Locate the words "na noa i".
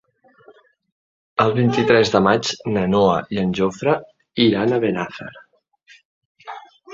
2.77-3.43